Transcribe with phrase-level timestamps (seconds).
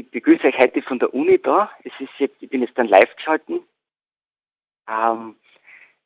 [0.00, 1.70] Ich begrüße euch heute von der Uni da.
[1.84, 3.60] Es ist jetzt, ich bin jetzt dann live geschalten.
[4.88, 5.36] Ähm,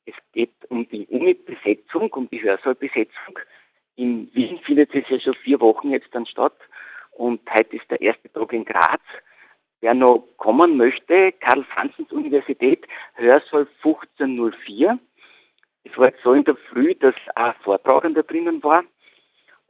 [0.04, 3.38] es geht um die Uni-Besetzung, um die Hörsaalbesetzung.
[3.94, 6.56] In Wien findet es ja schon vier Wochen jetzt dann statt.
[7.12, 9.00] Und heute ist der erste Tag in Graz.
[9.80, 14.98] Wer noch kommen möchte, Karl-Franzens-Universität, Hörsaal 1504.
[15.84, 18.82] Es war jetzt so in der Früh, dass ein Vortragender drinnen war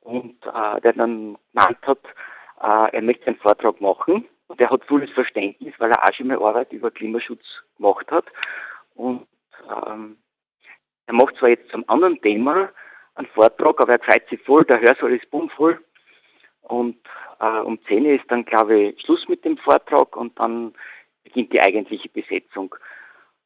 [0.00, 2.00] und äh, der dann genannt hat,
[2.60, 6.42] er möchte einen Vortrag machen und er hat volles Verständnis, weil er auch schon mal
[6.42, 7.44] Arbeit über Klimaschutz
[7.76, 8.26] gemacht hat.
[8.94, 9.26] Und
[9.86, 10.18] ähm,
[11.06, 12.70] er macht zwar jetzt zum anderen Thema
[13.14, 15.82] einen Vortrag, aber er freut sich voll, der Hörsaal ist bummvoll.
[16.62, 16.96] Und
[17.40, 20.74] äh, um 10 Uhr ist dann, glaube ich, Schluss mit dem Vortrag und dann
[21.22, 22.74] beginnt die eigentliche Besetzung.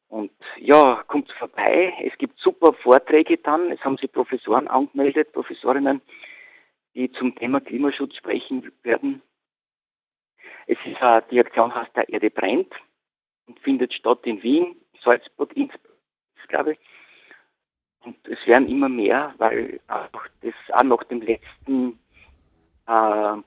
[0.07, 1.93] Und ja, kommt vorbei.
[2.03, 3.71] Es gibt super Vorträge dann.
[3.71, 6.01] Es haben sich Professoren angemeldet, Professorinnen,
[6.95, 9.21] die zum Thema Klimaschutz sprechen werden.
[10.67, 12.73] Es ist, äh, die Aktion heißt der Erde brennt
[13.47, 15.97] und findet statt in Wien, Salzburg, Innsbruck,
[16.47, 16.79] glaube ich.
[18.01, 20.09] Und es werden immer mehr, weil auch
[20.41, 21.99] das auch nach dem letzten
[22.87, 23.37] äh,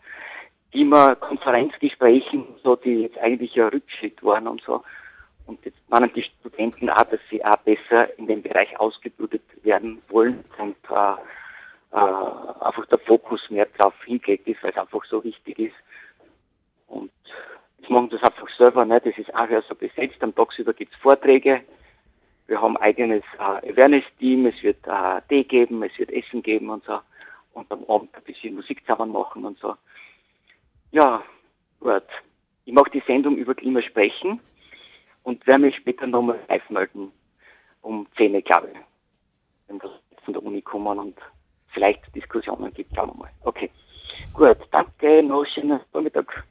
[0.72, 4.82] Klima-Konferenzgesprächen, so, die jetzt eigentlich ein Rückschritt waren und so.
[5.46, 10.00] Und jetzt meinen die Studenten auch, dass sie auch besser in dem Bereich ausgebildet werden
[10.08, 11.14] wollen und äh,
[11.92, 15.74] äh, einfach der Fokus mehr darauf hingelegt ist, weil es einfach so wichtig ist.
[16.88, 17.10] Und
[17.78, 19.00] jetzt machen das einfach selber, ne?
[19.00, 20.22] das ist auch so besetzt.
[20.22, 21.62] Am Tagsüber gibt es Vorträge.
[22.46, 26.70] Wir haben ein eigenes äh, Awareness-Team, es wird äh, Tee geben, es wird Essen geben
[26.70, 26.98] und so.
[27.52, 29.76] Und am Abend ein bisschen Musik zusammen machen und so.
[30.90, 31.22] Ja,
[31.80, 32.04] gut.
[32.64, 34.40] Ich mache die Sendung über Klima sprechen
[35.22, 37.12] und werde mich später nochmal live melden.
[37.82, 38.78] Um 10 Uhr, glaube ich.
[39.68, 39.90] Wenn wir
[40.24, 41.18] von der Uni kommen und
[41.72, 43.30] vielleicht Diskussionen gibt, schauen wir mal.
[43.42, 43.70] Okay.
[44.32, 46.44] Gut, danke, noch schönen Vormittag.